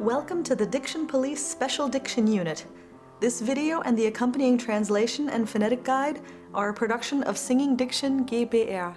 [0.00, 2.66] Welcome to the Diction Police Special Diction Unit.
[3.20, 6.20] This video and the accompanying translation and phonetic guide
[6.52, 8.96] are a production of Singing Diction GBR.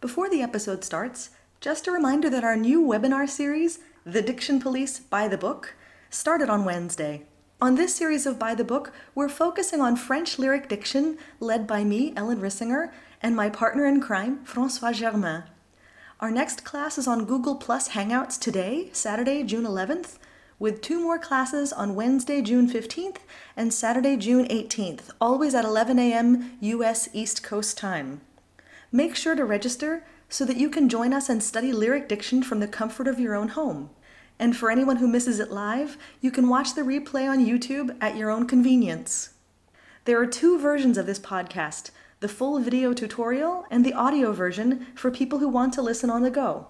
[0.00, 1.30] Before the episode starts,
[1.60, 5.74] just a reminder that our new webinar series, The Diction Police by the Book,
[6.08, 7.26] started on Wednesday.
[7.60, 11.84] On this series of By the Book, we're focusing on French lyric diction led by
[11.84, 12.90] me, Ellen Rissinger,
[13.20, 15.44] and my partner in crime, Francois Germain.
[16.20, 20.18] Our next class is on Google Plus Hangouts today, Saturday, June 11th,
[20.58, 23.20] with two more classes on Wednesday, June 15th
[23.56, 26.58] and Saturday, June 18th, always at 11 a.m.
[26.60, 27.08] U.S.
[27.14, 28.20] East Coast time.
[28.92, 32.60] Make sure to register so that you can join us and study lyric diction from
[32.60, 33.88] the comfort of your own home.
[34.38, 38.18] And for anyone who misses it live, you can watch the replay on YouTube at
[38.18, 39.30] your own convenience.
[40.04, 44.86] There are two versions of this podcast the full video tutorial, and the audio version
[44.94, 46.68] for people who want to listen on the go.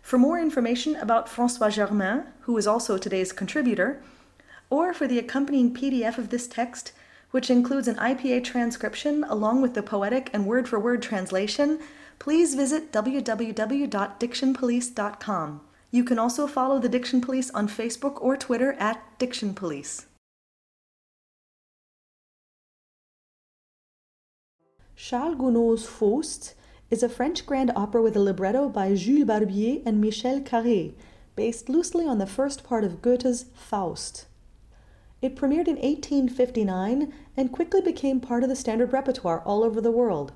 [0.00, 4.02] For more information about Francois Germain, who is also today's contributor,
[4.70, 6.92] or for the accompanying PDF of this text,
[7.32, 11.80] which includes an IPA transcription along with the poetic and word for word translation,
[12.20, 15.60] please visit www.dictionpolice.com.
[15.90, 20.06] You can also follow the Diction Police on Facebook or Twitter at Diction Police.
[25.06, 26.54] Charles Gounod's Faust
[26.88, 30.94] is a French grand opera with a libretto by Jules Barbier and Michel Carré,
[31.36, 34.24] based loosely on the first part of Goethe's Faust.
[35.20, 39.90] It premiered in 1859 and quickly became part of the standard repertoire all over the
[39.90, 40.32] world.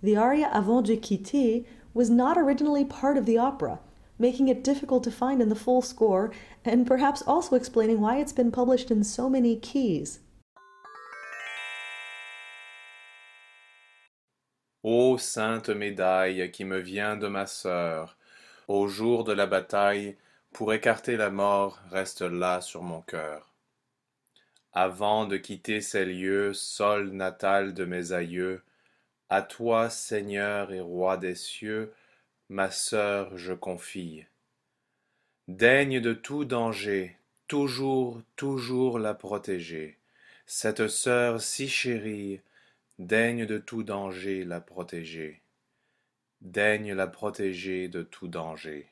[0.00, 3.80] The aria Avant de quitter was not originally part of the opera,
[4.16, 6.30] making it difficult to find in the full score
[6.64, 10.20] and perhaps also explaining why it's been published in so many keys.
[14.86, 18.18] Ô sainte médaille qui me vient de ma sœur,
[18.68, 20.14] au jour de la bataille,
[20.52, 23.54] pour écarter la mort, reste là sur mon cœur.
[24.74, 28.62] Avant de quitter ces lieux, sol natal de mes aïeux,
[29.30, 31.90] à toi, Seigneur et Roi des cieux,
[32.50, 34.26] ma sœur je confie.
[35.48, 37.16] Daigne de tout danger,
[37.48, 39.96] toujours, toujours la protéger,
[40.44, 42.42] cette sœur si chérie,
[43.00, 45.42] Daigne de tout danger la protéger.
[46.42, 48.88] Daigne la protéger de tout danger.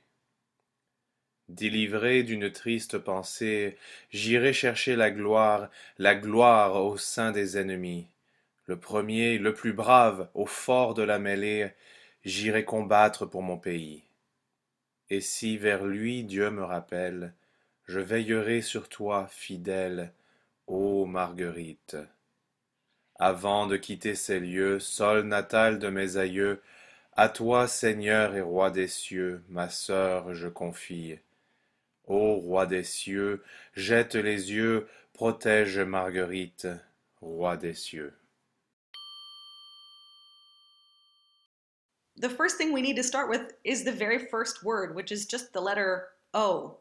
[1.49, 3.77] Délivré d'une triste pensée,
[4.11, 8.09] j'irai chercher la gloire, la gloire au sein des ennemis.
[8.67, 11.71] Le premier, le plus brave, au fort de la mêlée,
[12.25, 14.03] j'irai combattre pour mon pays.
[15.11, 17.35] Et si vers lui Dieu me rappelle,
[17.87, 20.13] je veillerai sur toi, fidèle,
[20.67, 21.97] ô Marguerite.
[23.25, 26.61] Avant de quitter ces lieux, sol natal de mes aïeux,
[27.13, 31.21] à toi, Seigneur et Roi des cieux, ma sœur je confie.
[32.09, 33.45] Ô Roi des cieux,
[33.75, 36.67] jette les yeux, protège Marguerite,
[37.21, 38.13] Roi des cieux.
[42.17, 45.27] The first thing we need to start with is the very first word, which is
[45.27, 46.77] just the letter O.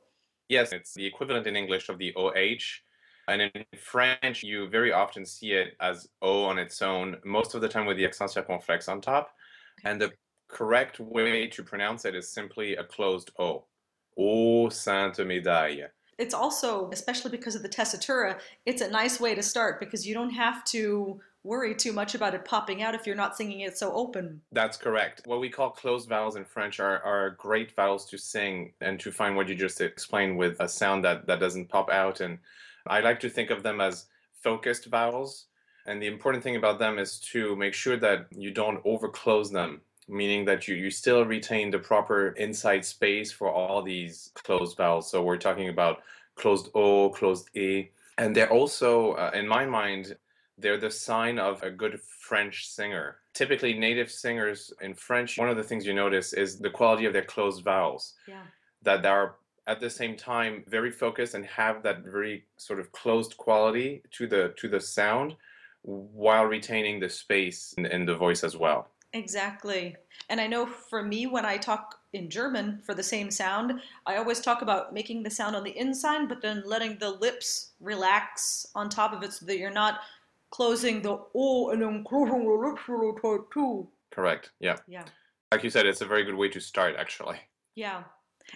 [0.50, 2.82] Yes, it's the equivalent in English of the OH.
[3.28, 7.62] And in French, you very often see it as O on its own, most of
[7.62, 9.36] the time with the accent circonflexe on top.
[9.84, 10.12] And the
[10.48, 13.66] correct way to pronounce it is simply a closed O.
[14.18, 15.88] O Sainte Médaille.
[16.18, 20.14] It's also, especially because of the tessitura, it's a nice way to start because you
[20.14, 23.76] don't have to worry too much about it popping out if you're not singing it
[23.76, 24.40] so open.
[24.52, 25.24] That's correct.
[25.26, 29.12] What we call closed vowels in French are, are great vowels to sing and to
[29.12, 32.38] find what you just explained with a sound that, that doesn't pop out and
[32.88, 35.48] I like to think of them as focused vowels.
[35.86, 39.82] And the important thing about them is to make sure that you don't overclose them,
[40.08, 45.10] meaning that you, you still retain the proper inside space for all these closed vowels.
[45.10, 46.04] So we're talking about
[46.36, 47.90] closed O, closed E.
[48.18, 50.16] And they're also, uh, in my mind,
[50.58, 53.18] they're the sign of a good French singer.
[53.34, 57.14] Typically, native singers in French, one of the things you notice is the quality of
[57.14, 58.14] their closed vowels.
[58.28, 58.44] Yeah.
[58.84, 59.36] That they are
[59.72, 64.28] at the same time very focused and have that very sort of closed quality to
[64.28, 65.36] the to the sound
[65.84, 68.90] while retaining the space in, in the voice as well.
[69.14, 69.96] Exactly.
[70.30, 73.68] And i know for me when i talk in german for the same sound
[74.06, 77.72] i always talk about making the sound on the inside but then letting the lips
[77.80, 79.96] relax on top of it so that you're not
[80.58, 83.88] closing the o and then closing the lips too.
[84.12, 84.52] Correct.
[84.60, 84.78] Yeah.
[84.88, 85.06] Yeah.
[85.52, 87.40] Like you said it's a very good way to start actually.
[87.76, 88.04] Yeah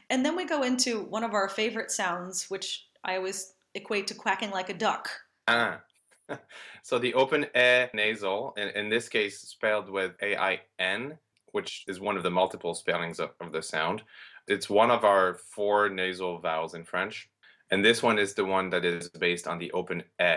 [0.10, 4.16] and then we go into one of our favorite sounds, which I always equate to
[4.16, 5.10] quacking like a duck.
[5.48, 5.82] Ah.
[6.84, 11.18] so the open A nasal, in, in this case spelled with A-I-N,
[11.52, 14.04] which is one of the multiple spellings of, of the sound,
[14.48, 17.30] It's one of our four nasal vowels in French.
[17.72, 20.36] And this one is the one that is based on the open e.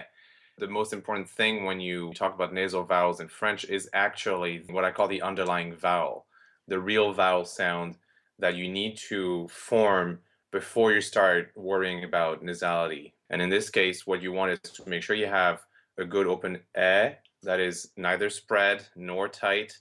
[0.58, 4.84] The most important thing when you talk about nasal vowels in French is actually what
[4.84, 6.26] I call the underlying vowel,
[6.66, 7.96] the real vowel sound
[8.38, 10.20] that you need to form
[10.50, 13.12] before you start worrying about nasality.
[13.30, 15.60] And in this case, what you want is to make sure you have
[15.98, 17.10] a good open e
[17.42, 19.76] that is neither spread nor tight.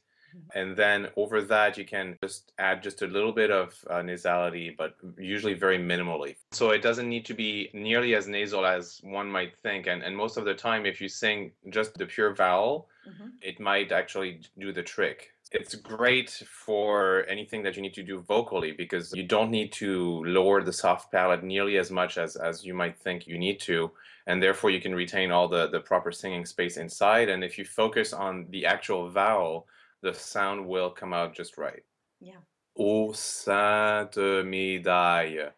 [0.53, 4.75] And then over that you can just add just a little bit of uh, nasality
[4.77, 6.35] but usually very minimally.
[6.51, 9.87] So it doesn't need to be nearly as nasal as one might think.
[9.87, 13.29] And, and most of the time if you sing just the pure vowel mm-hmm.
[13.41, 18.19] it might actually do the trick it's great for anything that you need to do
[18.19, 22.65] vocally because you don't need to lower the soft palate nearly as much as, as
[22.65, 23.89] you might think you need to
[24.27, 27.63] and therefore you can retain all the, the proper singing space inside and if you
[27.63, 29.67] focus on the actual vowel
[30.01, 31.83] the sound will come out just right.
[32.19, 32.41] Yeah.
[32.77, 35.51] Ô sainte médaille,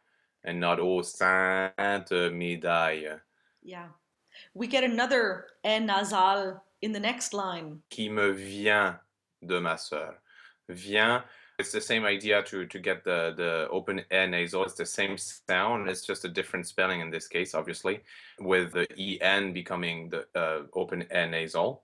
[0.44, 3.20] and not ô sainte médaille.
[3.62, 3.88] Yeah.
[4.54, 7.82] We get another N nasal in the next line.
[7.94, 9.00] Qui me vient
[9.46, 10.14] de ma sœur.
[10.70, 11.24] Vient,
[11.58, 14.64] it's the same idea to, to get the, the open E nasal.
[14.64, 15.90] It's the same sound.
[15.90, 18.02] It's just a different spelling in this case, obviously,
[18.40, 21.84] with the EN becoming the uh, open E nasal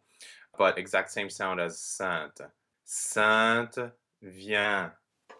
[0.57, 2.41] but exact same sound as sainte.
[2.83, 3.91] Sainte
[4.21, 4.91] vient.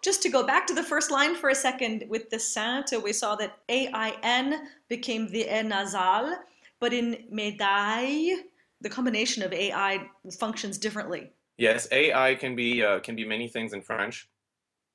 [0.02, 3.12] Just to go back to the first line for a second with the sainte, we
[3.12, 6.36] saw that A-I-N became the E nasal,
[6.80, 8.36] but in médaille,
[8.80, 10.06] the combination of AI
[10.38, 11.32] functions differently.
[11.58, 14.28] Yes, AI can be uh, can be many things in French.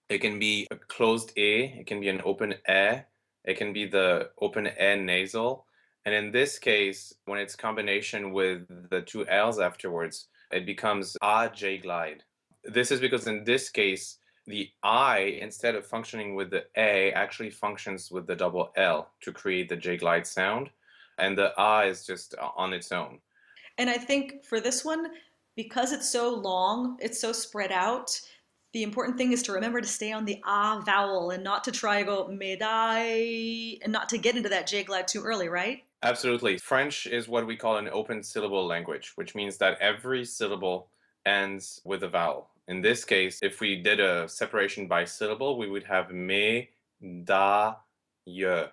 [0.10, 3.02] It can be a closed A, it can be an open E,
[3.46, 5.66] it can be the open E nasal,
[6.06, 11.50] and in this case, when it's combination with the two L's afterwards, it becomes a
[11.54, 12.24] J glide.
[12.64, 14.18] This is because in this case,
[14.48, 19.32] the I, instead of functioning with the A, actually functions with the double L to
[19.32, 20.70] create the J glide sound.
[21.20, 23.20] And the A is just on its own.
[23.78, 25.08] And I think for this one,
[25.56, 28.20] because it's so long, it's so spread out,
[28.74, 31.72] the important thing is to remember to stay on the ah vowel and not to
[31.72, 35.84] try to go medai and not to get into that J glide too early, right?
[36.04, 36.58] Absolutely.
[36.58, 40.90] French is what we call an open syllable language, which means that every syllable
[41.26, 42.50] ends with a vowel.
[42.68, 46.70] In this case, if we did a separation by syllable, we would have me,
[47.26, 47.76] da,
[48.26, 48.64] ye,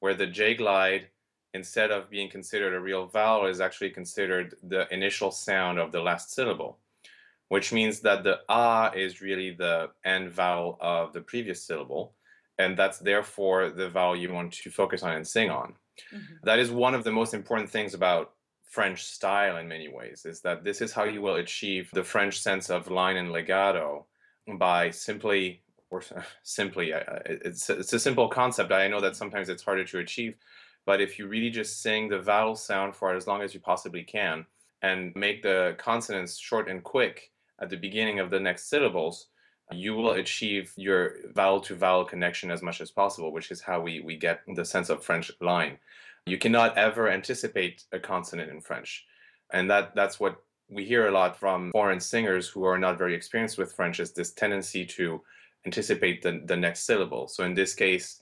[0.00, 1.08] where the J glide,
[1.54, 6.00] instead of being considered a real vowel, is actually considered the initial sound of the
[6.00, 6.78] last syllable,
[7.48, 12.14] which means that the a is really the end vowel of the previous syllable,
[12.58, 15.74] and that's therefore the vowel you want to focus on and sing on.
[16.14, 16.34] Mm-hmm.
[16.44, 18.32] That is one of the most important things about
[18.64, 22.40] French style in many ways, is that this is how you will achieve the French
[22.40, 24.06] sense of line and legato
[24.58, 26.02] by simply, or
[26.44, 26.92] simply,
[27.26, 28.70] it's, it's a simple concept.
[28.70, 30.36] I know that sometimes it's harder to achieve,
[30.90, 34.02] but if you really just sing the vowel sound for as long as you possibly
[34.02, 34.44] can
[34.82, 39.28] and make the consonants short and quick at the beginning of the next syllables,
[39.70, 43.80] you will achieve your vowel to vowel connection as much as possible, which is how
[43.80, 45.78] we, we get the sense of French line.
[46.26, 49.06] You cannot ever anticipate a consonant in French.
[49.52, 53.14] And that, that's what we hear a lot from foreign singers who are not very
[53.14, 55.22] experienced with French is this tendency to
[55.64, 57.28] anticipate the, the next syllable.
[57.28, 58.19] So in this case,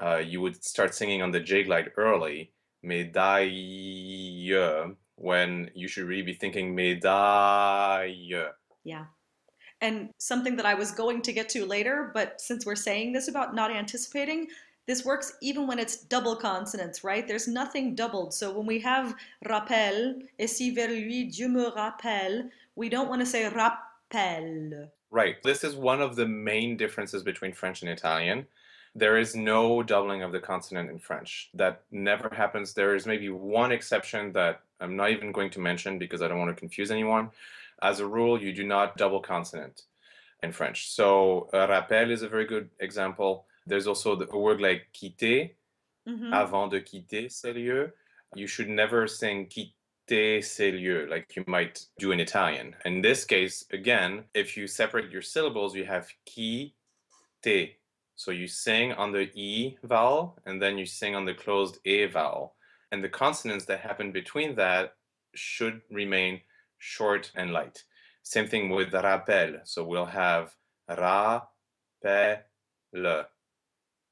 [0.00, 2.52] uh, you would start singing on the J glide early,
[2.84, 4.54] médaille,
[5.16, 8.50] when you should really be thinking médaille.
[8.84, 9.06] Yeah.
[9.80, 13.28] And something that I was going to get to later, but since we're saying this
[13.28, 14.48] about not anticipating,
[14.88, 17.28] this works even when it's double consonants, right?
[17.28, 18.32] There's nothing doubled.
[18.32, 19.14] So when we have
[19.46, 24.88] rappel, et si vers lui Dieu me rappelle, we don't want to say rappel.
[25.10, 25.42] Right.
[25.42, 28.46] This is one of the main differences between French and Italian.
[28.98, 31.50] There is no doubling of the consonant in French.
[31.54, 32.74] That never happens.
[32.74, 36.38] There is maybe one exception that I'm not even going to mention because I don't
[36.38, 37.30] want to confuse anyone.
[37.80, 39.82] As a rule, you do not double consonant
[40.42, 40.90] in French.
[40.90, 43.44] So uh, rappel is a very good example.
[43.68, 45.50] There's also the, a word like quitter,
[46.08, 46.32] mm-hmm.
[46.32, 47.92] avant de quitter ces lieux.
[48.34, 52.74] You should never sing quitter ces lieux like you might do in Italian.
[52.84, 56.74] In this case, again, if you separate your syllables, you have qui,
[57.42, 57.77] te.
[58.18, 62.06] So you sing on the E vowel and then you sing on the closed A
[62.06, 62.56] vowel.
[62.90, 64.94] And the consonants that happen between that
[65.36, 66.40] should remain
[66.78, 67.84] short and light.
[68.24, 69.60] Same thing with rappel.
[69.62, 70.56] So we'll have
[70.88, 71.42] ra,
[72.02, 72.38] pe,
[72.92, 73.26] le.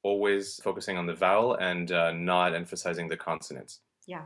[0.03, 3.81] Always focusing on the vowel and uh, not emphasizing the consonants.
[4.05, 4.23] Yeah.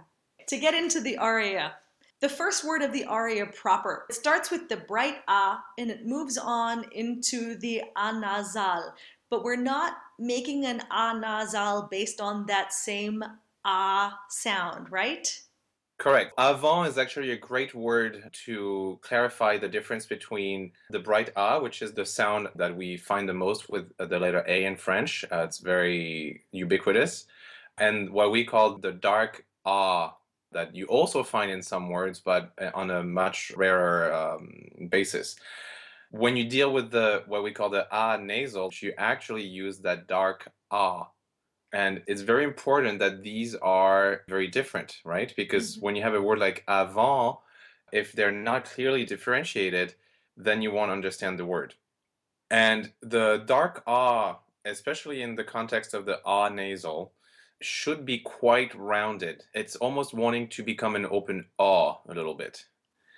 [0.47, 1.73] To get into the aria,
[2.19, 6.05] the first word of the aria proper it starts with the bright a and it
[6.05, 8.93] moves on into the anasal.
[9.31, 13.23] But we're not making an a nasal based on that same
[13.65, 15.27] ah sound, right?
[15.97, 16.33] Correct.
[16.38, 21.81] Avant is actually a great word to clarify the difference between the bright A, which
[21.81, 25.23] is the sound that we find the most with the letter A in French.
[25.31, 27.27] Uh, it's very ubiquitous.
[27.77, 30.09] And what we call the dark A,
[30.51, 35.35] that you also find in some words, but uh, on a much rarer um, basis.
[36.11, 40.07] When you deal with the what we call the A nasal, you actually use that
[40.07, 41.03] dark A
[41.73, 45.33] and it's very important that these are very different, right?
[45.35, 45.85] Because mm-hmm.
[45.85, 47.37] when you have a word like avant,
[47.91, 49.95] if they're not clearly differentiated,
[50.35, 51.75] then you won't understand the word.
[52.49, 57.13] And the dark ah, especially in the context of the ah nasal,
[57.61, 59.43] should be quite rounded.
[59.53, 62.65] It's almost wanting to become an open ah a little bit.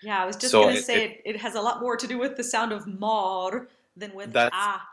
[0.04, 2.08] Yeah, I was just so going to say it, it, has a lot more to
[2.08, 4.86] do with the sound of mor than with that's, ah.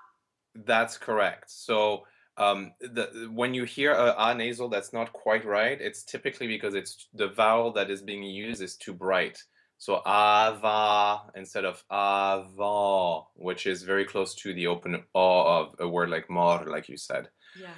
[0.54, 1.50] That's correct.
[1.50, 6.46] So um, the, when you hear a a nasal that's not quite right, it's typically
[6.46, 9.42] because it's the vowel that is being used is too bright.
[9.78, 15.88] So ava instead of avant, which is very close to the open a of a
[15.88, 17.28] word like mor, like you said.
[17.58, 17.74] Yeah.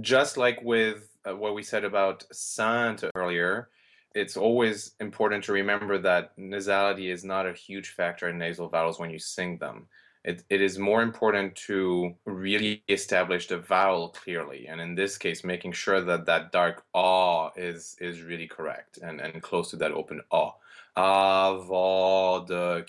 [0.00, 3.70] Just like with uh, what we said about sainte earlier,
[4.16, 8.98] it's always important to remember that nasality is not a huge factor in nasal vowels
[8.98, 9.86] when you sing them.
[10.24, 15.44] It, it is more important to really establish the vowel clearly and in this case
[15.44, 19.92] making sure that that dark ah is is really correct and and close to that
[19.92, 20.56] open ah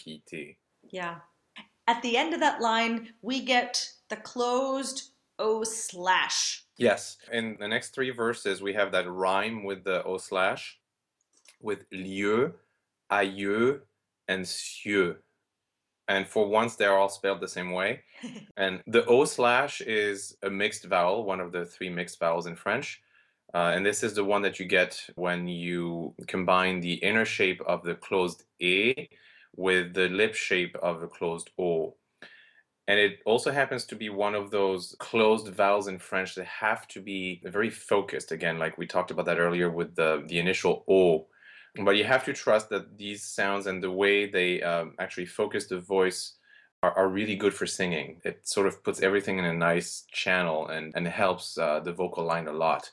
[0.02, 0.56] quitter
[0.90, 1.16] yeah.
[1.86, 6.66] At the end of that line we get the closed o slash.
[6.78, 7.18] Yes.
[7.32, 10.80] In the next three verses we have that rhyme with the o slash
[11.62, 12.54] with lieu
[13.12, 13.82] aïeux
[14.28, 15.18] and cieux
[16.08, 18.02] and for once they're all spelled the same way.
[18.58, 22.56] and the O slash is a mixed vowel, one of the three mixed vowels in
[22.56, 23.02] French.
[23.54, 27.62] Uh, and this is the one that you get when you combine the inner shape
[27.66, 29.10] of the closed A
[29.56, 31.96] with the lip shape of the closed O.
[32.90, 36.88] And it also happens to be one of those closed vowels in French that have
[36.90, 38.32] to be very focused.
[38.32, 41.28] Again, like we talked about that earlier with the, the initial O
[41.86, 45.68] but you have to trust that these sounds and the way they um, actually focus
[45.68, 46.34] the voice
[46.84, 48.22] are, are, really good for singing.
[48.24, 52.24] It sort of puts everything in a nice channel and, and helps uh, the vocal
[52.24, 52.92] line a lot.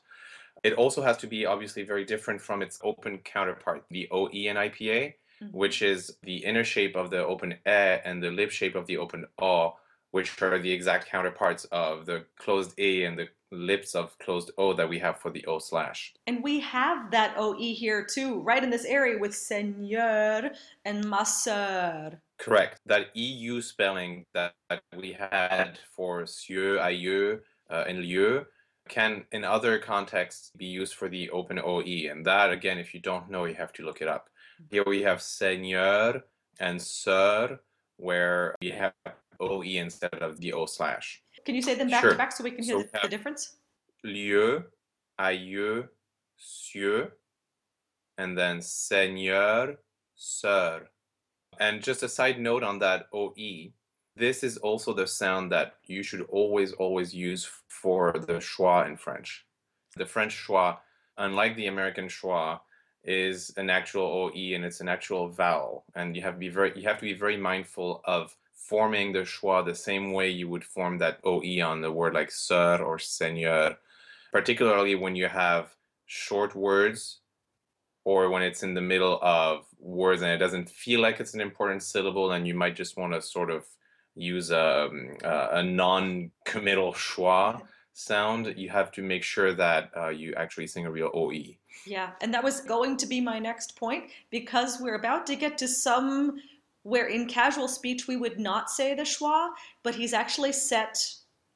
[0.63, 4.57] It also has to be obviously very different from its open counterpart, the OE in
[4.57, 5.47] IPA, mm-hmm.
[5.57, 7.57] which is the inner shape of the open E
[8.05, 9.77] and the lip shape of the open O,
[10.15, 14.73] which are the exact counterparts of the closed A and the lips of closed O
[14.73, 16.15] that we have for the O slash.
[16.29, 20.53] And we have that OE here too, right in this area with Seigneur
[20.85, 22.13] and ma soeur.
[22.39, 22.81] Correct.
[22.87, 24.55] That EU spelling that
[24.97, 28.47] we had for cieux, aïeux, uh, and lieu
[28.89, 32.09] can in other contexts be used for the open OE.
[32.09, 34.29] And that, again, if you don't know, you have to look it up.
[34.71, 36.23] Here we have Seigneur
[36.61, 37.59] and Sœur,
[37.97, 38.93] where we have
[39.41, 41.23] OE instead of the O slash.
[41.45, 42.13] Can you say them back sure.
[42.13, 43.57] to back so we can hear so the, the difference?
[44.03, 44.65] Lieu,
[45.21, 45.89] aïeux,
[46.37, 47.11] cieux,
[48.19, 49.77] and then seigneur,
[50.17, 50.83] sœur.
[51.61, 53.73] And just a side note on that OE,
[54.17, 58.97] this is also the sound that you should always, always use for the schwa in
[58.97, 59.47] French.
[59.97, 60.79] The French schwa,
[61.19, 62.61] unlike the American schwa,
[63.05, 65.85] is an actual OE and it's an actual vowel.
[65.95, 68.37] And you have to be very you have to be very mindful of
[68.69, 72.31] forming the schwa the same way you would form that OE on the word like
[72.31, 73.77] sœur or seigneur,
[74.33, 75.75] particularly when you have
[76.07, 77.21] short words
[78.05, 81.41] or when it's in the middle of words and it doesn't feel like it's an
[81.41, 83.65] important syllable and you might just want to sort of
[84.15, 84.89] use a,
[85.25, 87.61] a non-committal schwa
[87.95, 91.57] sound, you have to make sure that uh, you actually sing a real OE.
[91.87, 95.59] Yeah, and that was going to be my next point because we're about to get
[95.59, 96.39] to some
[96.85, 99.49] where in casual speech we would not say the schwa,
[99.83, 100.97] but he's actually set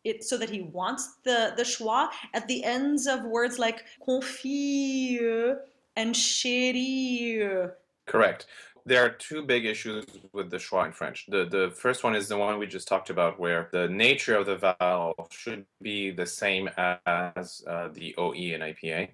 [0.05, 5.57] it so that he wants the, the schwa at the ends of words like confie
[5.97, 7.71] and chérie.
[8.07, 8.47] Correct.
[8.87, 11.27] There are two big issues with the schwa in French.
[11.29, 14.47] The, the first one is the one we just talked about, where the nature of
[14.47, 19.11] the vowel should be the same as uh, the OE in IPA.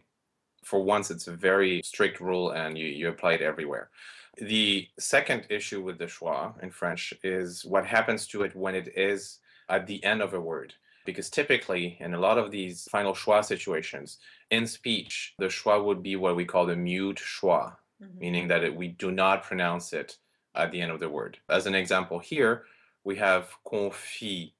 [0.62, 3.90] For once, it's a very strict rule and you, you apply it everywhere.
[4.38, 8.92] The second issue with the schwa in French is what happens to it when it
[8.96, 9.38] is
[9.68, 10.74] at the end of a word.
[11.06, 14.18] Because typically, in a lot of these final schwa situations,
[14.50, 18.18] in speech, the schwa would be what we call the mute schwa, mm-hmm.
[18.18, 20.16] meaning that it, we do not pronounce it
[20.54, 21.38] at the end of the word.
[21.48, 22.64] As an example here,
[23.04, 24.52] we have confie,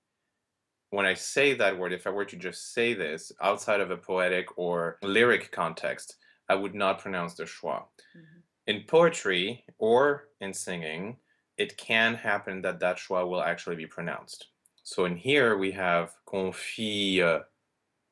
[0.90, 3.96] when I say that word, if I were to just say this outside of a
[3.96, 6.16] poetic or lyric context,
[6.48, 7.84] I would not pronounce the schwa.
[8.16, 8.40] Mm-hmm.
[8.66, 11.16] In poetry or in singing,
[11.58, 14.48] it can happen that that schwa will actually be pronounced.
[14.82, 17.40] So in here we have confie, uh,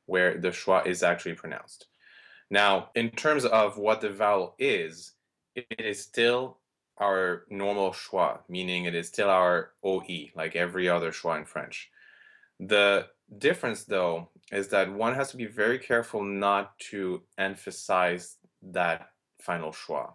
[0.05, 1.87] where the schwa is actually pronounced.
[2.49, 5.13] Now, in terms of what the vowel is,
[5.55, 6.59] it is still
[6.97, 11.89] our normal schwa, meaning it is still our OE, like every other schwa in French.
[12.59, 13.07] The
[13.37, 19.71] difference, though, is that one has to be very careful not to emphasize that final
[19.71, 20.13] schwa.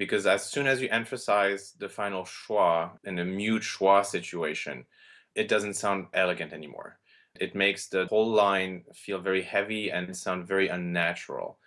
[0.00, 4.86] Because as soon as you emphasize the final schwa in a mute schwa situation,
[5.34, 6.98] it doesn't sound elegant anymore.
[7.38, 11.58] It makes the whole line feel very heavy and sound very unnatural.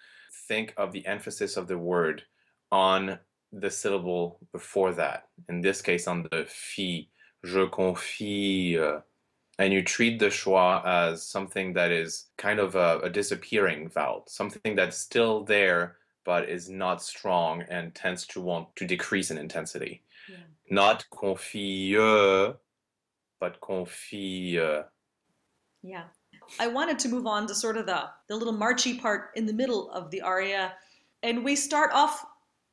[0.48, 2.24] Think of the emphasis of the word
[2.72, 3.20] on
[3.52, 5.28] the syllable before that.
[5.48, 7.10] In this case, on the fi,
[7.46, 9.04] je confie.
[9.60, 14.24] And you treat the schwa as something that is kind of a, a disappearing vowel,
[14.28, 19.38] something that's still there but is not strong and tends to want to decrease in
[19.38, 20.02] intensity.
[20.30, 20.38] Yeah.
[20.70, 22.56] Not confie,
[23.40, 24.84] but confie.
[25.82, 26.04] Yeah.
[26.60, 29.54] I wanted to move on to sort of the, the little marchy part in the
[29.54, 30.74] middle of the aria.
[31.22, 32.26] And we start off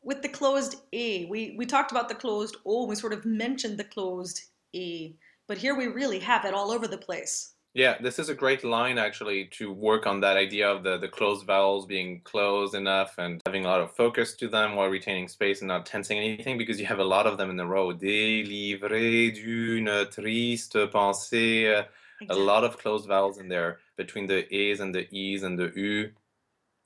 [0.02, 1.26] with the closed A.
[1.26, 4.42] We, we talked about the closed O, we sort of mentioned the closed
[4.74, 5.14] A.
[5.46, 7.54] But here we really have it all over the place.
[7.72, 11.06] Yeah, this is a great line actually to work on that idea of the, the
[11.06, 15.28] closed vowels being closed enough and having a lot of focus to them while retaining
[15.28, 17.92] space and not tensing anything because you have a lot of them in the row.
[17.92, 21.86] Délivré d'une triste pensée.
[22.28, 25.72] A lot of closed vowels in there between the A's and the E's and the
[25.76, 26.10] U.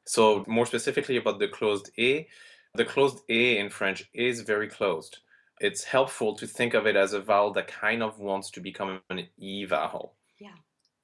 [0.04, 2.28] So more specifically about the closed A,
[2.74, 5.20] the closed A in French is very closed.
[5.60, 9.00] It's helpful to think of it as a vowel that kind of wants to become
[9.08, 10.14] an E vowel.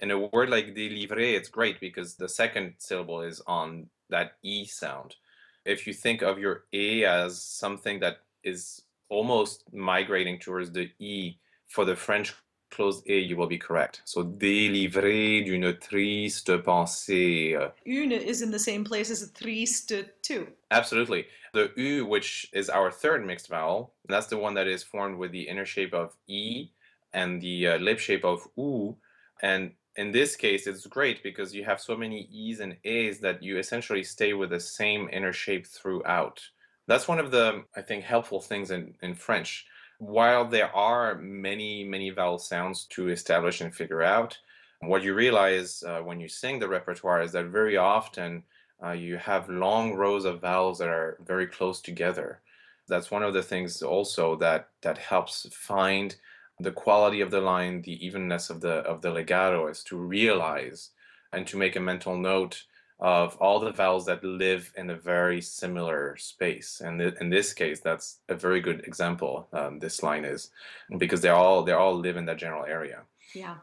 [0.00, 4.64] In a word like délivrer, it's great because the second syllable is on that E
[4.64, 5.16] sound.
[5.64, 11.36] If you think of your A as something that is almost migrating towards the E
[11.68, 12.34] for the French
[12.70, 14.00] close A, you will be correct.
[14.04, 17.70] So délivrer d'une triste pensée.
[17.86, 20.46] Une is in the same place as triste too.
[20.70, 21.26] Absolutely.
[21.52, 25.32] The U, which is our third mixed vowel, that's the one that is formed with
[25.32, 26.70] the inner shape of E
[27.12, 28.96] and the uh, lip shape of U.
[29.42, 33.42] And in this case, it's great because you have so many E's and A's that
[33.42, 36.40] you essentially stay with the same inner shape throughout.
[36.88, 39.66] That's one of the, I think, helpful things in, in French
[40.00, 44.36] while there are many, many vowel sounds to establish and figure out,
[44.80, 48.42] what you realize uh, when you sing the repertoire is that very often
[48.82, 52.40] uh, you have long rows of vowels that are very close together.
[52.88, 56.16] That's one of the things also that that helps find
[56.60, 60.90] the quality of the line, the evenness of the of the legato, is to realize
[61.32, 62.64] and to make a mental note
[63.00, 66.82] of all the vowels that live in a very similar space.
[66.84, 69.48] And in this case, that's a very good example.
[69.52, 70.50] Um, this line is
[70.98, 73.02] because they all they all live in that general area.
[73.34, 73.56] Yeah.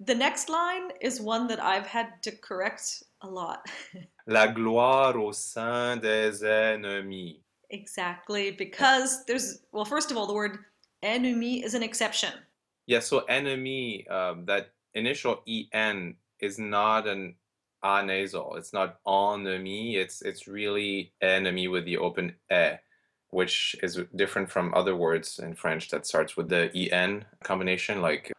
[0.00, 3.66] The next line is one that I've had to correct a lot.
[4.28, 7.40] La gloire au sein des ennemis.
[7.70, 10.58] Exactly, because there's well, first of all, the word
[11.02, 12.32] ennemi is an exception.
[12.86, 17.34] Yeah, so enemy, um, that initial en is not an
[17.82, 18.56] a nasal.
[18.56, 19.96] It's not ennemi.
[19.96, 22.72] It's it's really enemy with the open e,
[23.30, 28.32] which is different from other words in French that starts with the en combination, like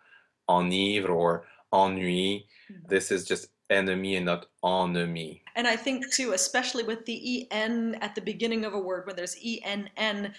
[0.49, 2.47] enivre or ennui.
[2.71, 2.87] Mm-hmm.
[2.87, 5.41] This is just enemy and not ennemi.
[5.55, 9.15] And I think too, especially with the en at the beginning of a word, when
[9.15, 10.33] there's enn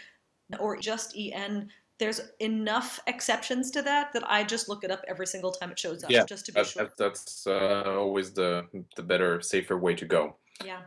[0.59, 1.70] or just en,
[2.01, 5.79] there's enough exceptions to that that I just look it up every single time it
[5.79, 6.91] shows up, yeah, just to be sure.
[6.99, 10.35] That's uh, always the the better, safer way to go.
[10.65, 10.81] Yeah.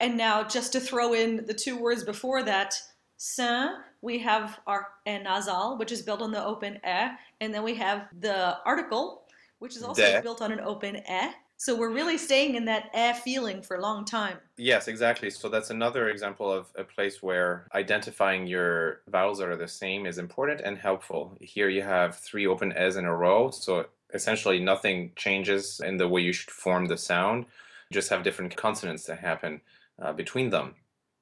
[0.00, 2.74] And now, just to throw in the two words before that,
[3.16, 3.70] saint,
[4.02, 7.08] we have our nasal, which is built on the open e,
[7.40, 9.22] and then we have the article,
[9.60, 10.20] which is also De.
[10.20, 11.30] built on an open e.
[11.64, 14.36] So we're really staying in that air feeling for a long time.
[14.58, 15.30] Yes, exactly.
[15.30, 20.04] So that's another example of a place where identifying your vowels that are the same
[20.04, 21.38] is important and helpful.
[21.40, 26.06] Here you have three open s in a row, so essentially nothing changes in the
[26.06, 27.46] way you should form the sound.
[27.88, 29.62] You just have different consonants that happen
[30.02, 30.74] uh, between them.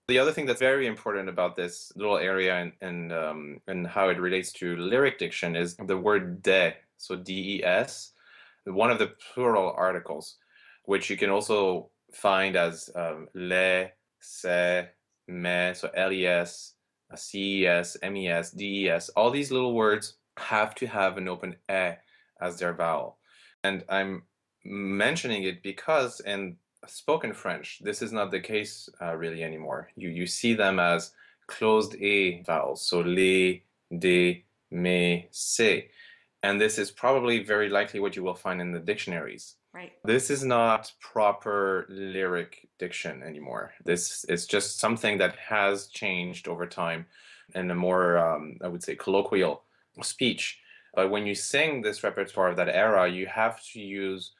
[0.08, 4.08] The other thing that's very important about this little area and and, um, and how
[4.08, 8.10] it relates to lyric diction is the word de, so D E S
[8.66, 10.36] one of the plural articles,
[10.84, 14.88] which you can also find as um, le, se,
[15.28, 16.74] me, so les,
[17.14, 19.00] ces, mes, des.
[19.16, 21.92] All these little words have to have an open e
[22.40, 23.18] as their vowel.
[23.64, 24.22] And I'm
[24.64, 29.90] mentioning it because in spoken French, this is not the case uh, really anymore.
[29.96, 31.12] You, you see them as
[31.46, 33.64] closed A vowels, so les,
[33.96, 35.90] des, mais, c'est.
[36.42, 39.56] And this is probably very likely what you will find in the dictionaries.
[39.72, 39.92] Right.
[40.04, 43.72] This is not proper lyric diction anymore.
[43.84, 47.06] This is just something that has changed over time
[47.54, 49.62] in a more, um, I would say, colloquial
[50.02, 50.58] speech.
[50.94, 54.32] But when you sing this repertoire of that era, you have to use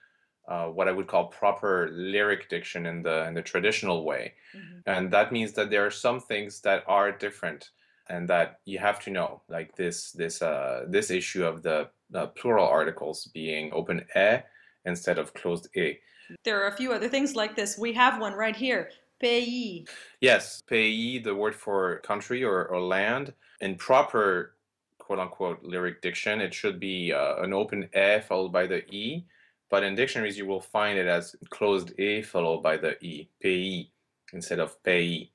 [0.49, 4.81] uh, what I would call proper lyric diction in the in the traditional way, mm-hmm.
[4.87, 7.71] and that means that there are some things that are different
[8.09, 12.27] and that you have to know, like this this uh, this issue of the uh,
[12.29, 14.39] plural articles being open e
[14.85, 15.99] instead of closed e.
[16.45, 17.79] There are a few other things like this.
[17.79, 18.91] We have one right here.
[19.21, 19.87] Pays.
[20.21, 23.33] Yes, pays, the word for country or, or land.
[23.61, 24.57] In proper
[24.99, 29.25] quote unquote lyric diction, it should be uh, an open e followed by the e
[29.73, 33.87] but in dictionaries you will find it as closed a followed by the e, pays,
[34.35, 35.29] instead of pays.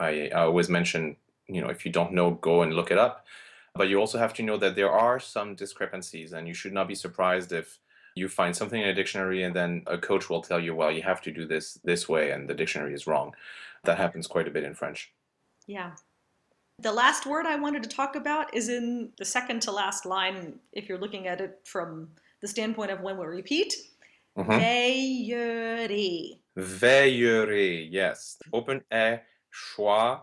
[0.00, 1.14] I, I always mention,
[1.48, 3.26] you know, if you don't know, go and look it up.
[3.74, 6.88] But you also have to know that there are some discrepancies, and you should not
[6.88, 7.80] be surprised if
[8.14, 11.02] you find something in a dictionary and then a coach will tell you, well, you
[11.02, 13.34] have to do this this way, and the dictionary is wrong.
[13.82, 15.12] That happens quite a bit in French.
[15.66, 15.92] Yeah.
[16.78, 20.60] The last word I wanted to talk about is in the second to last line,
[20.72, 22.08] if you're looking at it from
[22.40, 23.74] the standpoint of when we repeat.
[24.38, 24.50] Mm-hmm.
[24.50, 26.38] Veillerai.
[26.58, 28.38] Veillerai, yes.
[28.52, 29.16] Open e,
[29.52, 30.20] schwa,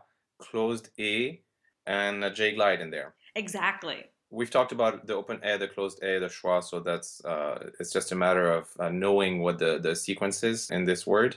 [0.49, 1.39] closed e,
[1.85, 3.13] and a J glide in there.
[3.35, 4.05] Exactly.
[4.29, 7.91] We've talked about the open e, the closed e, the schwa, so that's uh, it's
[7.91, 11.35] just a matter of uh, knowing what the, the sequence is in this word.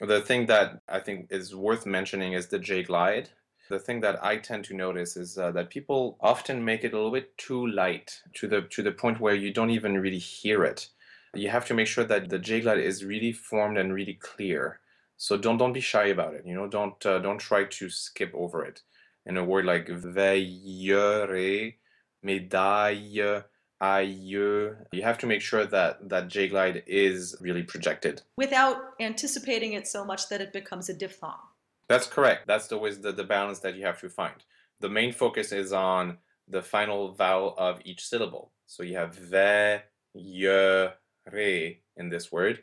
[0.00, 3.30] The thing that I think is worth mentioning is the J glide.
[3.68, 6.96] The thing that I tend to notice is uh, that people often make it a
[6.96, 10.64] little bit too light to the to the point where you don't even really hear
[10.64, 10.88] it.
[11.34, 14.80] You have to make sure that the J glide is really formed and really clear.
[15.16, 16.44] So don't don't be shy about it.
[16.46, 18.82] You know, don't uh, don't try to skip over it.
[19.24, 21.74] In a word like veillerai,
[22.24, 23.44] médaille,
[23.82, 29.72] aïeux, you have to make sure that that J glide is really projected without anticipating
[29.72, 31.38] it so much that it becomes a diphthong.
[31.88, 32.46] That's correct.
[32.46, 34.44] That's always the, the balance that you have to find.
[34.80, 38.52] The main focus is on the final vowel of each syllable.
[38.66, 39.82] So you have ve,
[40.14, 40.88] ye,
[41.30, 42.62] re in this word,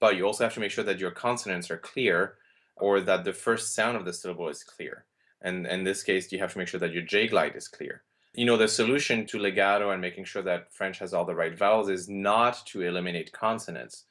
[0.00, 2.34] but you also have to make sure that your consonants are clear
[2.76, 5.04] or that the first sound of the syllable is clear.
[5.42, 8.02] And in this case, you have to make sure that your J glide is clear.
[8.34, 11.56] You know, the solution to legato and making sure that French has all the right
[11.56, 14.04] vowels is not to eliminate consonants,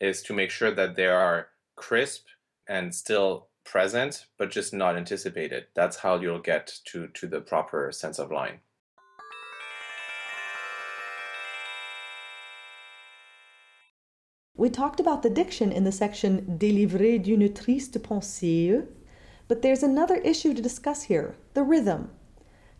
[0.00, 2.26] is to make sure that they are crisp
[2.68, 5.66] and still present, but just not anticipated.
[5.74, 8.60] That's how you'll get to, to the proper sense of line.
[14.58, 18.86] We talked about the diction in the section Délivré d'une triste pensée,
[19.48, 22.10] but there's another issue to discuss here the rhythm.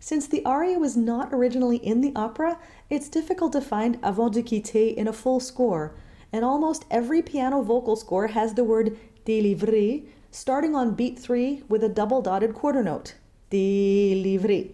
[0.00, 2.58] Since the aria was not originally in the opera,
[2.88, 5.94] it's difficult to find avant de quitter in a full score,
[6.32, 11.84] and almost every piano vocal score has the word délivré starting on beat 3 with
[11.84, 13.14] a double dotted quarter note,
[13.50, 14.72] délivré.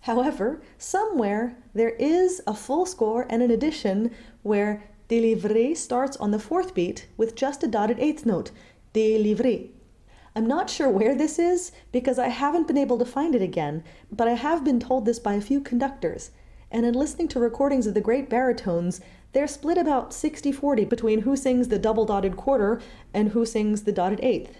[0.00, 4.10] However, somewhere there is a full score and an addition
[4.42, 8.50] where délivré starts on the fourth beat with just a dotted eighth note,
[8.92, 9.70] délivré.
[10.36, 13.82] I'm not sure where this is because I haven't been able to find it again,
[14.12, 16.30] but I have been told this by a few conductors,
[16.70, 19.00] and in listening to recordings of the great baritones,
[19.32, 22.80] they're split about 60 40 between who sings the double dotted quarter
[23.12, 24.56] and who sings the dotted eighth.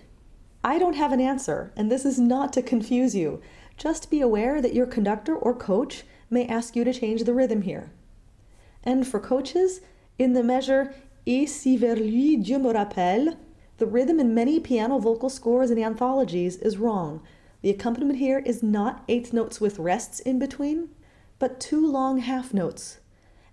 [0.64, 3.40] I don't have an answer, and this is not to confuse you.
[3.76, 7.62] Just be aware that your conductor or coach may ask you to change the rhythm
[7.62, 7.90] here.
[8.82, 9.80] And for coaches,
[10.18, 10.92] in the measure
[11.26, 13.36] Et si vers lui Dieu me rappelle,
[13.76, 17.20] the rhythm in many piano vocal scores and anthologies is wrong.
[17.62, 20.88] The accompaniment here is not eighth notes with rests in between,
[21.38, 22.98] but two long half notes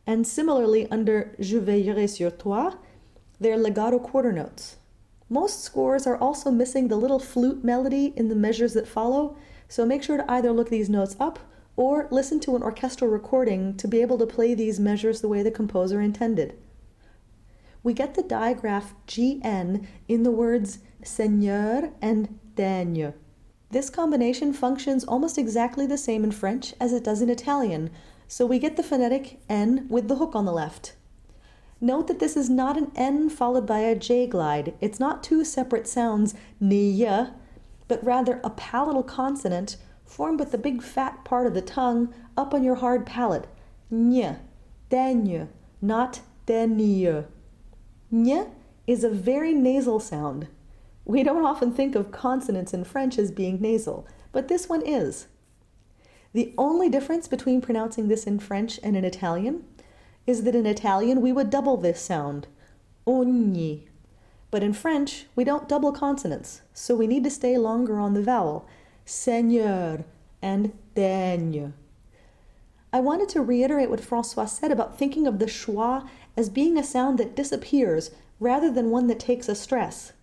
[0.08, 2.74] and similarly under Je veillerai sur toi,
[3.40, 4.78] they're legato quarter notes.
[5.30, 9.36] Most scores are also missing the little flute melody in the measures that follow,
[9.68, 11.40] so make sure to either look these notes up
[11.78, 15.44] or listen to an orchestral recording to be able to play these measures the way
[15.44, 16.58] the composer intended.
[17.84, 23.14] We get the digraph GN in the words Seigneur and Daigne.
[23.72, 27.92] This combination functions almost exactly the same in French as it does in Italian,
[28.28, 30.96] so we get the phonetic N with the hook on the left.
[31.82, 34.74] Note that this is not an N followed by a J glide.
[34.82, 37.34] It's not two separate sounds, niya,
[37.88, 42.54] but rather a palatal consonant formed with the big fat part of the tongue up
[42.54, 43.48] on your hard palate,
[43.92, 44.40] nya.
[44.90, 45.48] daigne,
[45.82, 47.26] not daigne.
[48.12, 48.46] Ny
[48.88, 50.48] is a very nasal sound.
[51.06, 55.28] We don't often think of consonants in French as being nasal, but this one is.
[56.34, 59.64] The only difference between pronouncing this in French and in Italian
[60.28, 62.48] is that in Italian we would double this sound,
[63.08, 63.88] ogni.
[64.52, 68.22] But in French, we don't double consonants, so we need to stay longer on the
[68.22, 68.68] vowel,
[69.06, 70.04] seigneur
[70.42, 71.72] and daigne.
[72.92, 76.84] I wanted to reiterate what Francois said about thinking of the schwa as being a
[76.84, 80.14] sound that disappears rather than one that takes a stress.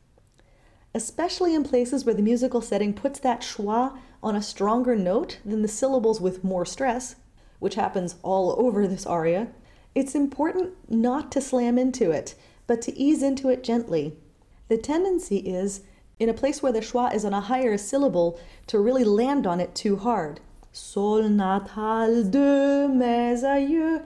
[0.95, 5.63] Especially in places where the musical setting puts that schwa on a stronger note than
[5.63, 7.17] the syllables with more stress,
[7.59, 9.49] which happens all over this aria,
[9.95, 12.35] it's important not to slam into it,
[12.67, 14.17] but to ease into it gently.
[14.69, 15.83] The tendency is,
[16.23, 19.59] in a place where the schwa is on a higher syllable, to really land on
[19.59, 20.39] it too hard.
[20.71, 24.05] Sol natal de mes aïeux,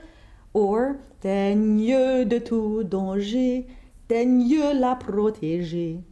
[0.54, 3.66] or daigne de tout danger,
[4.08, 6.02] daigne la protéger.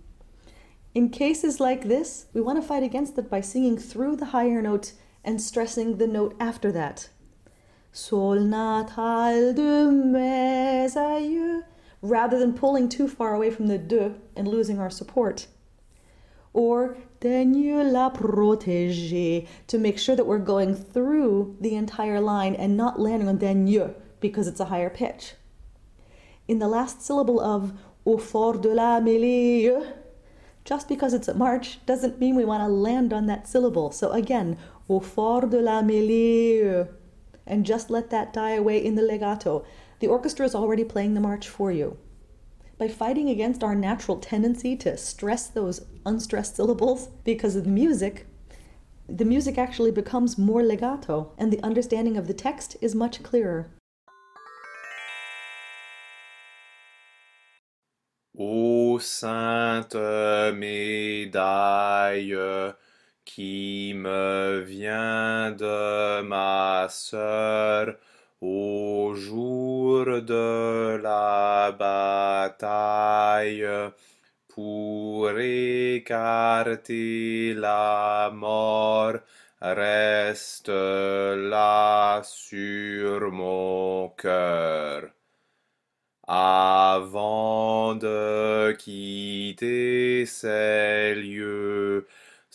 [0.95, 4.61] In cases like this, we want to fight against it by singing through the higher
[4.61, 4.93] note
[5.25, 7.09] and stressing the note after that.
[7.93, 11.62] Sol natal de mes aïeux,
[12.03, 15.47] rather than pulling too far away from the de and losing our support.
[16.55, 22.77] Or daigne la protéger, to make sure that we're going through the entire line and
[22.77, 25.35] not landing on daigne because it's a higher pitch.
[26.49, 27.75] In the last syllable of
[28.07, 29.93] au fort de la mêlée,
[30.64, 33.90] just because it's a march doesn't mean we want to land on that syllable.
[33.90, 34.57] So again,
[34.88, 36.88] au fort de la mêlée
[37.47, 39.64] and just let that die away in the legato.
[40.01, 41.99] The orchestra is already playing the march for you.
[42.85, 48.27] By fighting against our natural tendency to stress those unstressed syllables because of the music,
[49.09, 53.70] the music actually becomes more legato and the understanding of the text is much clearer.
[58.38, 59.97] Ô sainte
[60.53, 62.75] médaille
[63.25, 67.97] qui me vient de ma sœur
[68.44, 73.66] au jour de la bataille
[74.48, 76.74] pour écarter
[77.54, 79.14] la mort
[79.62, 85.09] reste là sur mon cœur.
[86.26, 92.07] Avant de quitter ces lieux,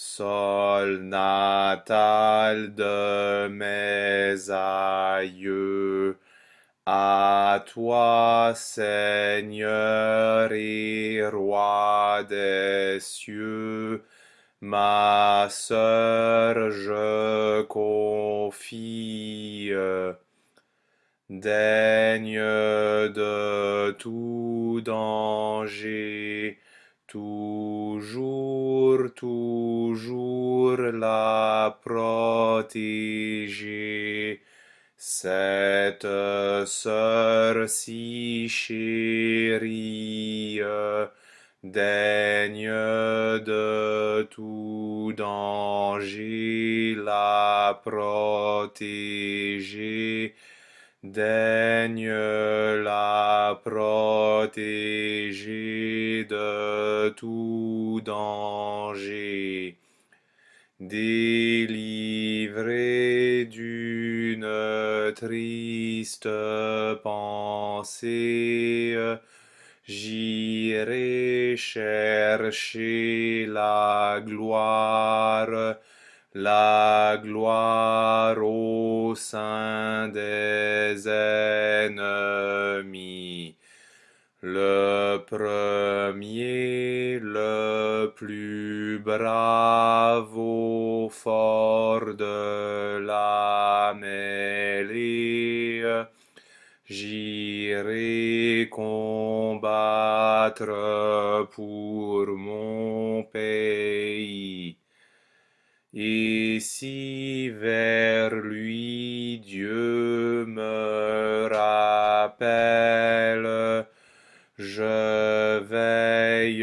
[0.01, 6.17] Sol natal de mes aïeux,
[6.85, 14.05] à toi Seigneur et roi des cieux,
[14.61, 19.73] ma sœur je confie.
[21.29, 26.57] Daigne de tout danger,
[27.09, 32.71] toujours, toujours la protéger.
[34.95, 36.07] Cette
[36.65, 40.61] sœur si chérie,
[41.63, 48.75] daigne de tout danger la protéger
[51.03, 52.09] daigne
[52.83, 54.65] la protéger
[56.25, 59.77] de tout danger,
[60.79, 62.25] délivré
[63.45, 66.27] d'une triste
[67.03, 68.97] pensée,
[69.85, 75.77] j'irai chercher la gloire
[76.33, 81.07] la gloire au sein des
[81.89, 82.69] ennemis.
[84.41, 95.83] Le premier, le plus brave au fort de la mêlée,
[96.85, 100.65] j'irai combattre
[101.51, 104.78] pour mon pays.
[105.93, 112.67] Et si vers lui Dieu me rappelle,
[114.55, 116.53] je veillerai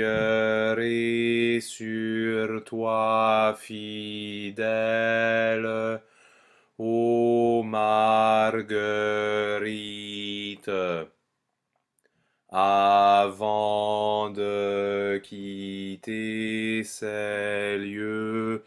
[1.60, 4.60] sur toi fidèle,
[6.78, 8.70] ô Marguerite.
[12.48, 18.62] Avant de quitter ces lieux,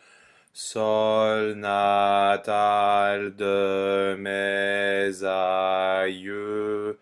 [0.60, 7.00] sol natal de mes aïeux,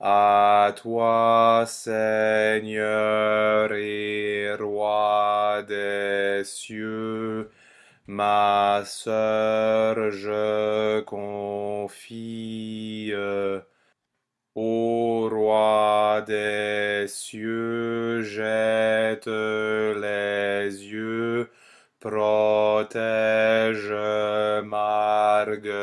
[0.00, 7.50] à toi Seigneur et roi des cieux,
[8.08, 13.12] ma sœur je confie.
[14.56, 21.48] Ô roi des cieux, jette les yeux,
[22.00, 23.92] protège
[24.64, 25.82] Marguerite,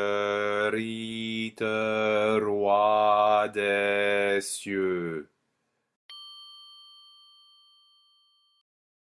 [2.40, 5.28] roi des cieux.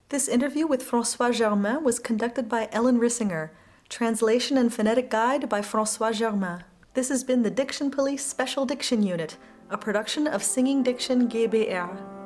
[0.08, 3.50] This interview with François Germain was conducted by Ellen Rissinger.
[3.88, 6.64] Translation and Phonetic Guide by François Germain.
[6.94, 9.36] This has been the Diction Police Special Diction Unit,
[9.68, 12.21] a production of Singing Diction GBR.